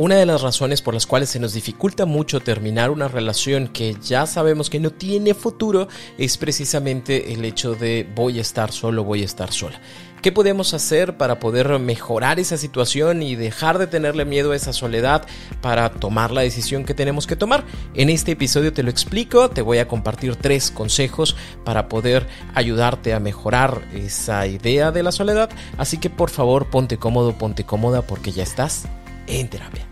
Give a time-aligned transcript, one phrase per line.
[0.00, 3.94] Una de las razones por las cuales se nos dificulta mucho terminar una relación que
[4.02, 9.04] ya sabemos que no tiene futuro es precisamente el hecho de voy a estar solo,
[9.04, 9.78] voy a estar sola.
[10.22, 14.72] ¿Qué podemos hacer para poder mejorar esa situación y dejar de tenerle miedo a esa
[14.72, 15.26] soledad
[15.60, 17.64] para tomar la decisión que tenemos que tomar?
[17.92, 23.12] En este episodio te lo explico, te voy a compartir tres consejos para poder ayudarte
[23.12, 28.00] a mejorar esa idea de la soledad, así que por favor ponte cómodo, ponte cómoda
[28.00, 28.86] porque ya estás
[29.26, 29.89] en terapia.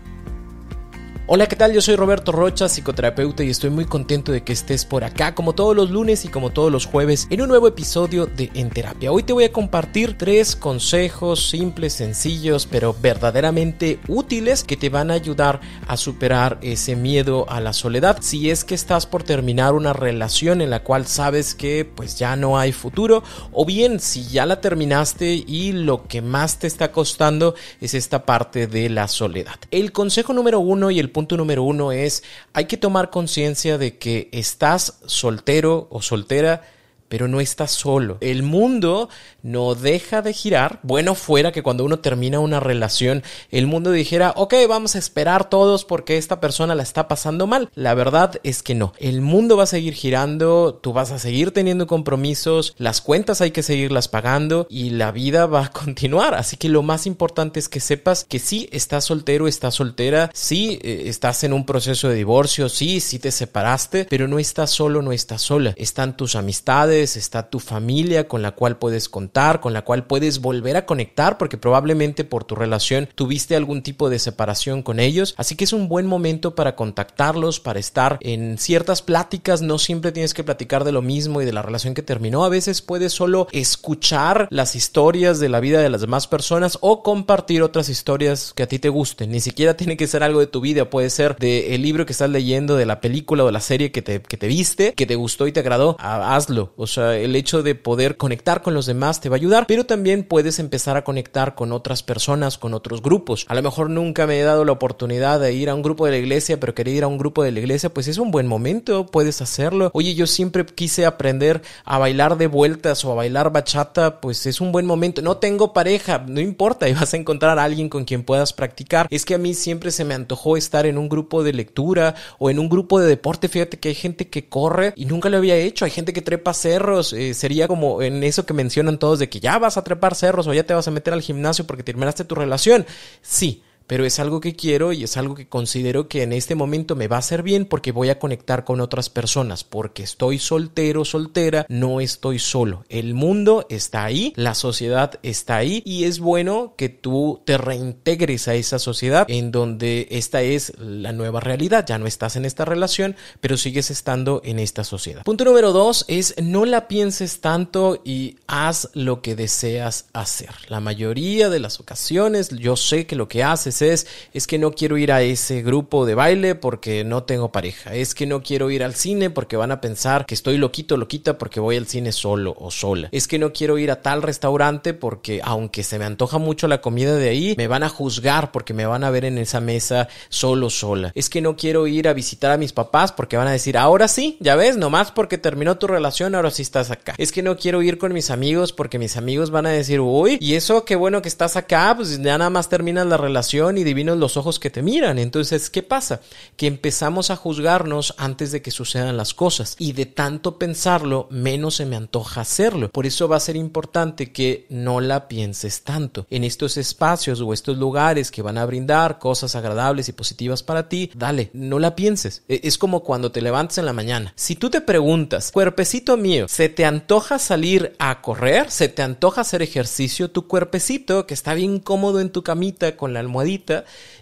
[1.31, 1.73] Hola, ¿qué tal?
[1.73, 5.53] Yo soy Roberto Rocha, psicoterapeuta y estoy muy contento de que estés por acá como
[5.53, 9.11] todos los lunes y como todos los jueves en un nuevo episodio de En Terapia.
[9.11, 15.11] Hoy te voy a compartir tres consejos simples, sencillos, pero verdaderamente útiles que te van
[15.11, 18.17] a ayudar a superar ese miedo a la soledad.
[18.21, 22.35] Si es que estás por terminar una relación en la cual sabes que pues ya
[22.37, 26.91] no hay futuro o bien si ya la terminaste y lo que más te está
[26.91, 29.59] costando es esta parte de la soledad.
[29.69, 33.97] El consejo número uno y el punto número uno es, hay que tomar conciencia de
[33.97, 36.63] que estás soltero o soltera
[37.09, 38.17] pero no estás solo.
[38.21, 39.09] El mundo
[39.41, 40.79] no deja de girar.
[40.83, 45.49] Bueno, fuera que cuando uno termina una relación, el mundo dijera, ok, vamos a esperar
[45.49, 47.69] todos porque esta persona la está pasando mal.
[47.75, 48.93] La verdad es que no.
[48.99, 53.51] El mundo va a seguir girando, tú vas a seguir teniendo compromisos, las cuentas hay
[53.51, 56.35] que seguirlas pagando y la vida va a continuar.
[56.35, 60.79] Así que lo más importante es que sepas que sí estás soltero, estás soltera, sí
[60.83, 65.01] eh, estás en un proceso de divorcio, sí, sí te separaste, pero no estás solo,
[65.01, 65.73] no estás sola.
[65.77, 70.39] Están tus amistades, está tu familia con la cual puedes contar, con la cual puedes
[70.39, 75.35] volver a conectar, porque probablemente por tu relación tuviste algún tipo de separación con ellos.
[75.37, 79.61] Así que es un buen momento para contactarlos, para estar en ciertas pláticas.
[79.61, 82.43] No siempre tienes que platicar de lo mismo y de la relación que terminó.
[82.43, 87.03] A veces puedes solo escuchar las historias de la vida de las demás personas o
[87.03, 89.31] compartir otras historias que a ti te gusten.
[89.31, 92.29] Ni siquiera tiene que ser algo de tu vida, puede ser del libro que estás
[92.29, 95.15] leyendo, de la película o de la serie que te, que te viste, que te
[95.15, 95.95] gustó y te agradó.
[95.99, 96.73] Hazlo.
[96.75, 99.85] O sea, el hecho de poder conectar con los demás te va a ayudar, pero
[99.85, 103.45] también puedes empezar a conectar con otras personas, con otros grupos.
[103.47, 106.11] A lo mejor nunca me he dado la oportunidad de ir a un grupo de
[106.11, 108.47] la iglesia, pero quería ir a un grupo de la iglesia, pues es un buen
[108.47, 109.91] momento, puedes hacerlo.
[109.93, 114.61] Oye, yo siempre quise aprender a bailar de vueltas o a bailar bachata, pues es
[114.61, 115.21] un buen momento.
[115.21, 119.07] No tengo pareja, no importa, y vas a encontrar a alguien con quien puedas practicar.
[119.09, 122.49] Es que a mí siempre se me antojó estar en un grupo de lectura o
[122.49, 123.47] en un grupo de deporte.
[123.47, 125.85] Fíjate que hay gente que corre y nunca lo había hecho.
[125.85, 126.78] Hay gente que trepa cerros.
[127.13, 130.47] Eh, sería como en eso que mencionan todos de que ya vas a trepar cerros
[130.47, 132.85] o ya te vas a meter al gimnasio porque terminaste tu relación.
[133.21, 136.95] Sí, pero es algo que quiero y es algo que considero que en este momento
[136.95, 141.03] me va a hacer bien porque voy a conectar con otras personas, porque estoy soltero,
[141.03, 142.85] soltera, no estoy solo.
[142.87, 148.47] El mundo está ahí, la sociedad está ahí y es bueno que tú te reintegres
[148.47, 151.83] a esa sociedad en donde esta es la nueva realidad.
[151.87, 155.23] Ya no estás en esta relación, pero sigues estando en esta sociedad.
[155.23, 160.51] Punto número dos es no la pienses tanto y haz lo que deseas hacer.
[160.67, 164.07] La mayoría de las ocasiones yo sé que lo que haces es,
[164.47, 168.25] que no quiero ir a ese grupo de baile porque no tengo pareja, es que
[168.25, 171.77] no quiero ir al cine porque van a pensar que estoy loquito, loquita porque voy
[171.77, 175.83] al cine solo o sola, es que no quiero ir a tal restaurante porque aunque
[175.83, 179.03] se me antoja mucho la comida de ahí, me van a juzgar porque me van
[179.03, 182.57] a ver en esa mesa solo, sola, es que no quiero ir a visitar a
[182.57, 186.35] mis papás porque van a decir, ahora sí, ya ves, nomás porque terminó tu relación,
[186.35, 189.51] ahora sí estás acá, es que no quiero ir con mis amigos porque mis amigos
[189.51, 192.69] van a decir, uy, y eso qué bueno que estás acá, pues ya nada más
[192.69, 195.19] terminas la relación y divinos los ojos que te miran.
[195.19, 196.21] Entonces, ¿qué pasa?
[196.57, 201.75] Que empezamos a juzgarnos antes de que sucedan las cosas y de tanto pensarlo, menos
[201.75, 202.89] se me antoja hacerlo.
[202.89, 206.25] Por eso va a ser importante que no la pienses tanto.
[206.29, 210.89] En estos espacios o estos lugares que van a brindar cosas agradables y positivas para
[210.89, 212.43] ti, dale, no la pienses.
[212.47, 214.33] E, es como cuando te levantas en la mañana.
[214.35, 218.71] Si tú te preguntas, cuerpecito mío, ¿se te antoja salir a correr?
[218.71, 220.31] ¿Se te antoja hacer ejercicio?
[220.31, 223.58] Tu cuerpecito que está bien cómodo en tu camita con la almohadita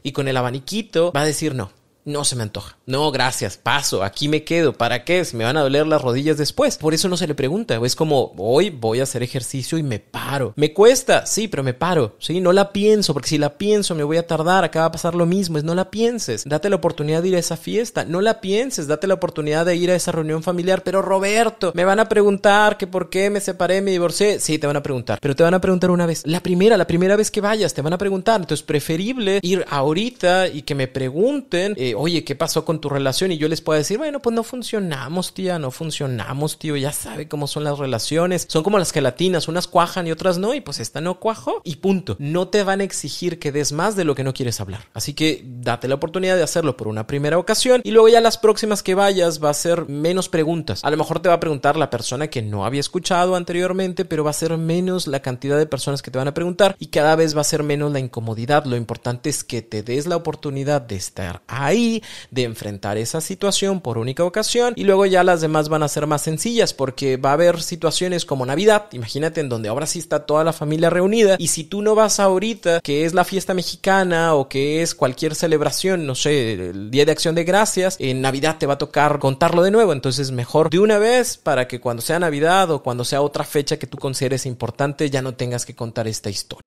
[0.04, 1.77] y con el abaniquito va a decir no.
[2.07, 2.77] No se me antoja.
[2.86, 4.74] No, gracias, paso, aquí me quedo.
[4.74, 5.18] ¿Para qué?
[5.33, 6.77] Me van a doler las rodillas después.
[6.77, 7.80] Por eso no se le pregunta.
[7.83, 10.54] Es como, hoy voy a hacer ejercicio y me paro.
[10.56, 11.25] ¿Me cuesta?
[11.25, 12.15] Sí, pero me paro.
[12.19, 14.63] Sí, no la pienso, porque si la pienso me voy a tardar.
[14.63, 15.57] Acá va a pasar lo mismo.
[15.57, 16.45] Es no la pienses.
[16.45, 18.06] Date la oportunidad de ir a esa fiesta.
[18.06, 18.88] No la pienses.
[18.88, 20.83] Date la oportunidad de ir a esa reunión familiar.
[20.83, 24.39] Pero Roberto, me van a preguntar que por qué me separé, me divorcié.
[24.39, 25.19] Sí, te van a preguntar.
[25.21, 26.24] Pero te van a preguntar una vez.
[26.25, 28.39] La primera, la primera vez que vayas, te van a preguntar.
[28.39, 31.74] Entonces, preferible ir ahorita y que me pregunten.
[31.75, 33.32] Eh, oye, ¿qué pasó con tu relación?
[33.32, 37.28] Y yo les puedo decir, bueno, pues no funcionamos, tía, no funcionamos, tío, ya sabe
[37.28, 38.46] cómo son las relaciones.
[38.50, 41.78] Son como las gelatinas, unas cuajan y otras no, y pues esta no cuajó y
[41.78, 42.16] punto.
[42.20, 44.88] No te van a exigir que des más de lo que no quieres hablar.
[44.94, 48.38] Así que date la oportunidad de hacerlo por una primera ocasión y luego ya las
[48.38, 50.80] próximas que vayas va a ser menos preguntas.
[50.84, 54.24] A lo mejor te va a preguntar la persona que no había escuchado anteriormente, pero
[54.24, 57.18] va a ser menos la cantidad de personas que te van a preguntar y cada
[57.18, 58.64] vez va a ser menos la incomodidad.
[58.64, 63.81] Lo importante es que te des la oportunidad de estar ahí, de enfrentar esa situación
[63.81, 67.31] por única ocasión y luego ya las demás van a ser más sencillas porque va
[67.31, 71.36] a haber situaciones como Navidad, imagínate en donde ahora sí está toda la familia reunida
[71.38, 75.36] y si tú no vas ahorita, que es la fiesta mexicana o que es cualquier
[75.36, 75.56] celebración,
[76.06, 79.63] no sé, el Día de Acción de Gracias, en Navidad te va a tocar contarlo
[79.63, 83.21] de nuevo, entonces mejor de una vez para que cuando sea Navidad o cuando sea
[83.21, 86.67] otra fecha que tú consideres importante ya no tengas que contar esta historia.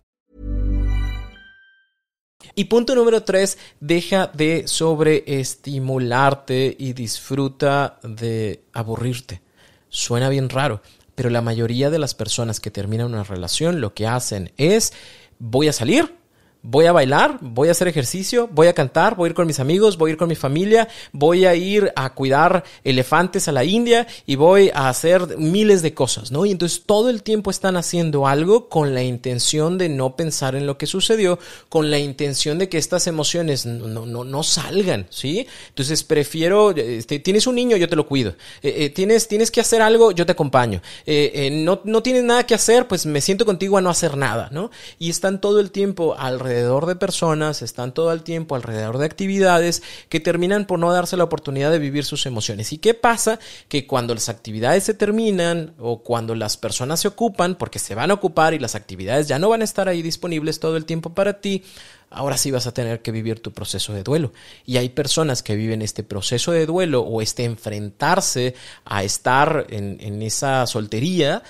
[2.55, 9.41] Y punto número tres, deja de sobreestimularte y disfruta de aburrirte.
[9.89, 10.81] Suena bien raro,
[11.15, 14.93] pero la mayoría de las personas que terminan una relación lo que hacen es
[15.39, 16.15] voy a salir,
[16.63, 19.59] Voy a bailar, voy a hacer ejercicio, voy a cantar, voy a ir con mis
[19.59, 23.63] amigos, voy a ir con mi familia, voy a ir a cuidar elefantes a la
[23.63, 26.45] India y voy a hacer miles de cosas, ¿no?
[26.45, 30.67] Y entonces todo el tiempo están haciendo algo con la intención de no pensar en
[30.67, 35.47] lo que sucedió, con la intención de que estas emociones no, no, no salgan, ¿sí?
[35.69, 38.35] Entonces prefiero, este, tienes un niño, yo te lo cuido.
[38.61, 40.79] Eh, eh, tienes, tienes que hacer algo, yo te acompaño.
[41.07, 44.49] Eh, no, no tienes nada que hacer, pues me siento contigo a no hacer nada,
[44.51, 44.69] ¿no?
[44.99, 49.05] Y están todo el tiempo alrededor alrededor de personas, están todo el tiempo alrededor de
[49.05, 52.73] actividades que terminan por no darse la oportunidad de vivir sus emociones.
[52.73, 53.39] ¿Y qué pasa?
[53.69, 58.11] Que cuando las actividades se terminan o cuando las personas se ocupan, porque se van
[58.11, 61.13] a ocupar y las actividades ya no van a estar ahí disponibles todo el tiempo
[61.13, 61.63] para ti,
[62.09, 64.33] ahora sí vas a tener que vivir tu proceso de duelo.
[64.65, 69.97] Y hay personas que viven este proceso de duelo o este enfrentarse a estar en,
[70.01, 71.43] en esa soltería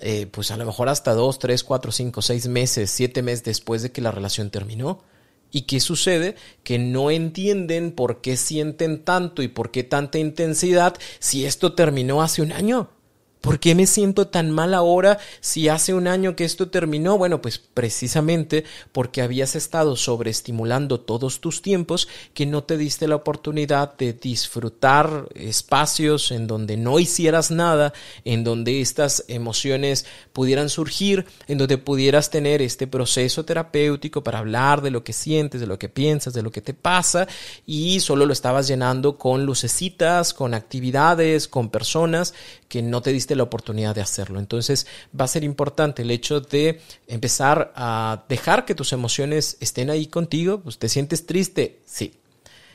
[0.00, 3.82] eh, pues a lo mejor hasta dos, tres, cuatro, cinco, seis meses, siete meses después
[3.82, 5.02] de que la relación terminó.
[5.50, 6.34] ¿Y qué sucede?
[6.64, 12.22] Que no entienden por qué sienten tanto y por qué tanta intensidad si esto terminó
[12.22, 12.90] hace un año.
[13.42, 17.18] ¿Por qué me siento tan mal ahora si hace un año que esto terminó?
[17.18, 18.62] Bueno, pues precisamente
[18.92, 25.26] porque habías estado sobreestimulando todos tus tiempos que no te diste la oportunidad de disfrutar
[25.34, 27.92] espacios en donde no hicieras nada,
[28.24, 34.82] en donde estas emociones pudieran surgir, en donde pudieras tener este proceso terapéutico para hablar
[34.82, 37.26] de lo que sientes, de lo que piensas, de lo que te pasa
[37.66, 42.34] y solo lo estabas llenando con lucecitas, con actividades, con personas
[42.68, 44.38] que no te diste la oportunidad de hacerlo.
[44.38, 44.86] Entonces
[45.18, 50.06] va a ser importante el hecho de empezar a dejar que tus emociones estén ahí
[50.06, 50.60] contigo.
[50.60, 52.14] Pues te sientes triste, sí,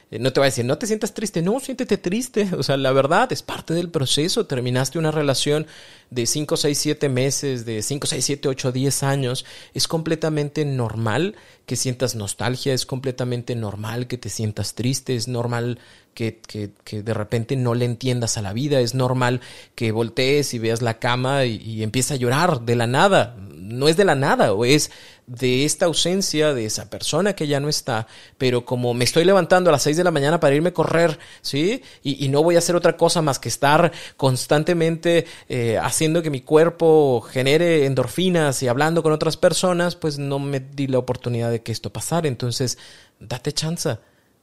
[0.10, 2.48] no te va a decir, no te sientas triste, no, siéntete triste.
[2.58, 4.46] O sea, la verdad es parte del proceso.
[4.46, 5.68] Terminaste una relación
[6.12, 9.46] de 5, 6, 7 meses, de 5, 6, 7, 8, 10 años.
[9.74, 11.36] Es completamente normal
[11.66, 15.80] que sientas nostalgia, es completamente normal que te sientas triste, es normal
[16.14, 19.42] que, que, que de repente no le entiendas a la vida, es normal
[19.76, 23.36] que voltees y veas la cama y, y empieces a llorar de la nada.
[23.52, 24.90] No es de la nada, o es
[25.28, 28.08] de esta ausencia de esa persona que ya no está,
[28.38, 31.20] pero como me estoy levantando a las 6 de la mañana para irme a correr,
[31.42, 31.84] ¿sí?
[32.02, 36.42] Y, no voy a hacer otra cosa más que estar constantemente eh, haciendo que mi
[36.42, 41.62] cuerpo genere endorfinas y hablando con otras personas, pues no me di la oportunidad de
[41.62, 42.28] que esto pasara.
[42.28, 42.78] Entonces,
[43.20, 43.98] date chance.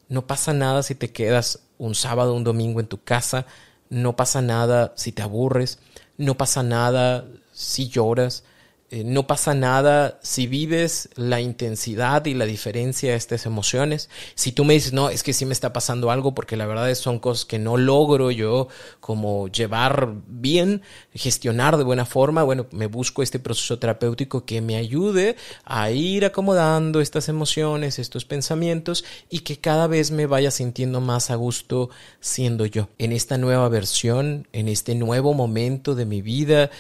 [0.09, 3.47] No pasa nada si te quedas un sábado, un domingo en tu casa.
[3.88, 5.79] No pasa nada si te aburres.
[6.19, 8.45] No pasa nada si lloras
[8.94, 14.08] Eh, no pasa nada si vives la intensidad y la diferencia de estas emociones.
[14.36, 16.88] Si tú me dices, no, es que sí me está pasando algo porque la verdad
[16.88, 18.68] es son cosas que no logro yo
[19.00, 20.82] como llevar bien,
[21.12, 25.34] gestionar de buena forma, bueno, me busco este proceso terapéutico que me ayude
[25.64, 31.32] a ir acomodando estas emociones, estos pensamientos y que cada vez me vaya sintiendo más
[31.32, 32.90] a gusto siendo yo.
[32.98, 36.70] En esta nueva versión, en este nuevo momento de mi vida,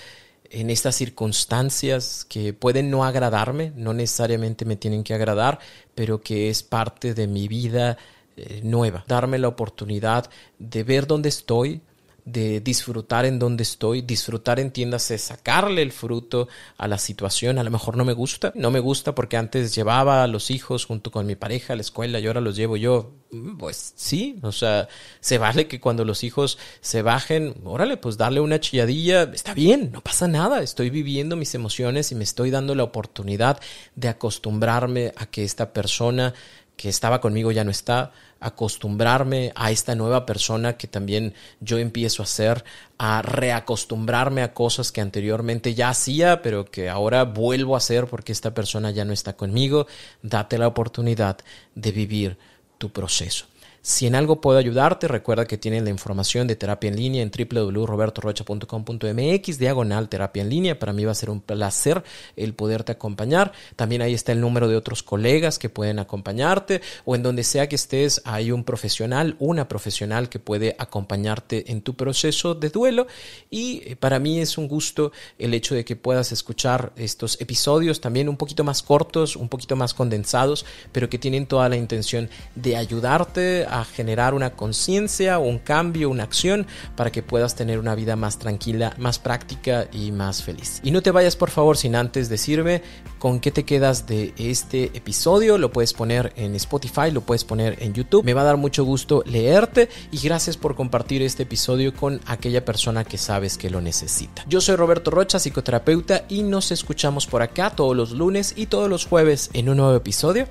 [0.50, 5.58] en estas circunstancias que pueden no agradarme, no necesariamente me tienen que agradar,
[5.94, 7.96] pero que es parte de mi vida
[8.36, 9.04] eh, nueva.
[9.06, 11.80] Darme la oportunidad de ver dónde estoy,
[12.24, 17.70] de disfrutar en donde estoy, disfrutar entiéndase, sacarle el fruto a la situación, a lo
[17.70, 21.26] mejor no me gusta, no me gusta porque antes llevaba a los hijos junto con
[21.26, 24.88] mi pareja a la escuela y ahora los llevo yo, mm, pues sí, o sea,
[25.20, 29.90] se vale que cuando los hijos se bajen, órale, pues darle una chilladilla, está bien,
[29.92, 33.60] no pasa nada, estoy viviendo mis emociones y me estoy dando la oportunidad
[33.96, 36.32] de acostumbrarme a que esta persona
[36.76, 42.22] que estaba conmigo ya no está, acostumbrarme a esta nueva persona que también yo empiezo
[42.22, 42.64] a hacer,
[42.98, 48.32] a reacostumbrarme a cosas que anteriormente ya hacía, pero que ahora vuelvo a hacer porque
[48.32, 49.86] esta persona ya no está conmigo.
[50.22, 51.38] Date la oportunidad
[51.74, 52.38] de vivir
[52.76, 53.46] tu proceso.
[53.86, 57.30] Si en algo puedo ayudarte, recuerda que tienes la información de terapia en línea en
[57.30, 60.78] www.robertorocha.com.mx, diagonal terapia en línea.
[60.78, 62.02] Para mí va a ser un placer
[62.34, 63.52] el poderte acompañar.
[63.76, 67.68] También ahí está el número de otros colegas que pueden acompañarte o en donde sea
[67.68, 73.06] que estés hay un profesional, una profesional que puede acompañarte en tu proceso de duelo.
[73.50, 78.00] Y eh, para mí es un gusto el hecho de que puedas escuchar estos episodios
[78.00, 82.30] también un poquito más cortos, un poquito más condensados, pero que tienen toda la intención
[82.54, 87.96] de ayudarte a generar una conciencia, un cambio, una acción para que puedas tener una
[87.96, 90.80] vida más tranquila, más práctica y más feliz.
[90.84, 92.82] Y no te vayas por favor sin antes decirme
[93.18, 95.58] con qué te quedas de este episodio.
[95.58, 98.24] Lo puedes poner en Spotify, lo puedes poner en YouTube.
[98.24, 102.64] Me va a dar mucho gusto leerte y gracias por compartir este episodio con aquella
[102.64, 104.44] persona que sabes que lo necesita.
[104.48, 108.88] Yo soy Roberto Rocha, psicoterapeuta y nos escuchamos por acá todos los lunes y todos
[108.88, 110.46] los jueves en un nuevo episodio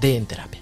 [0.00, 0.61] de En Terapia.